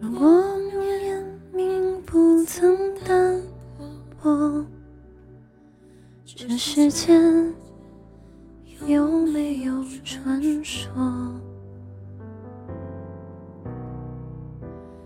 [0.00, 0.28] 如果
[0.70, 3.42] 流言命不曾淡
[4.22, 4.64] 薄，
[6.24, 7.54] 这世间
[8.86, 10.90] 有没有传说？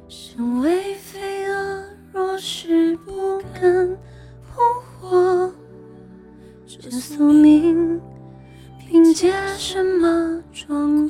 [0.08, 3.96] 身为飞蛾，若是不敢
[4.42, 4.60] 扑
[5.00, 5.52] 火，
[6.66, 8.00] 这宿命
[8.78, 11.06] 凭借什么壮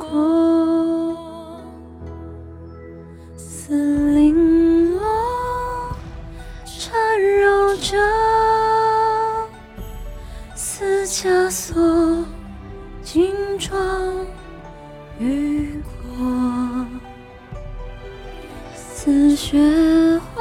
[11.10, 12.24] 枷锁，
[13.02, 13.76] 金装
[15.18, 16.86] 玉裹，
[18.76, 19.58] 似雪
[20.20, 20.39] 花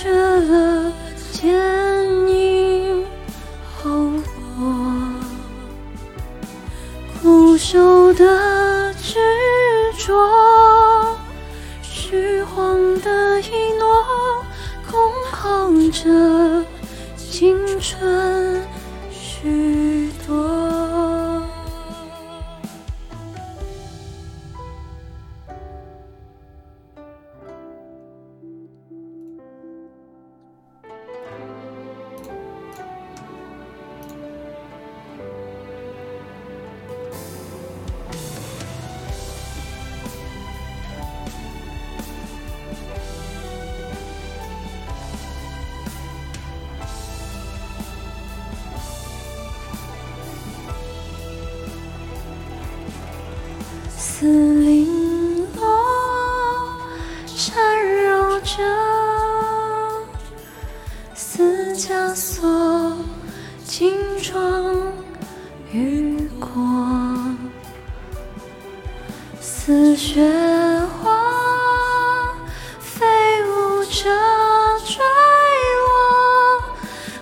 [0.00, 0.92] 忘却了
[1.30, 1.52] 剪
[2.28, 3.04] 影
[3.76, 3.90] 后
[4.56, 4.74] 果。
[7.22, 9.18] 苦守的执
[9.98, 11.16] 着，
[11.82, 14.42] 虚晃的一诺，
[14.90, 14.98] 空
[15.30, 16.64] 耗着
[17.16, 18.62] 青春
[64.20, 64.92] 金装
[65.72, 66.46] 雨过，
[69.40, 70.20] 似雪
[71.02, 71.18] 花
[72.78, 73.06] 飞
[73.46, 74.10] 舞着
[74.84, 75.02] 坠
[75.88, 76.62] 落，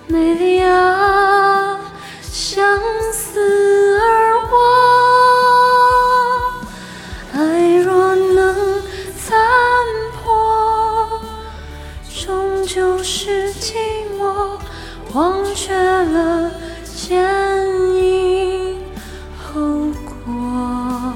[0.08, 1.78] 美丽啊，
[2.20, 2.80] 相
[3.12, 4.56] 思而活。
[7.32, 8.82] 爱若能
[9.16, 9.38] 残
[10.24, 11.20] 破，
[12.24, 13.76] 终究是寂
[14.18, 14.58] 寞，
[15.14, 16.50] 忘却了
[17.08, 17.16] 前
[17.94, 18.76] 因
[19.38, 19.62] 后
[20.04, 21.14] 果，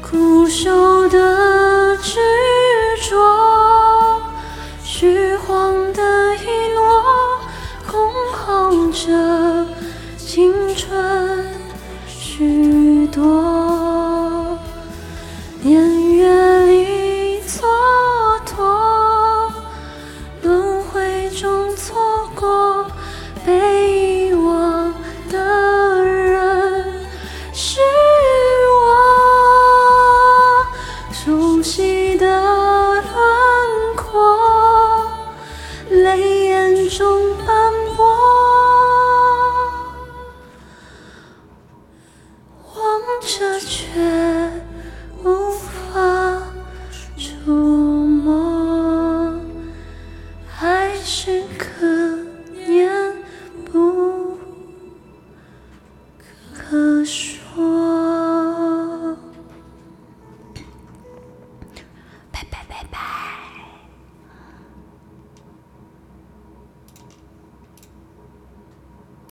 [0.00, 2.20] 苦守的执
[3.10, 3.16] 着，
[4.84, 7.02] 虚晃的一诺，
[7.90, 9.37] 空耗着。
[43.20, 43.86] 这却